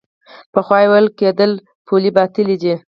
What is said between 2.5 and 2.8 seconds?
دي.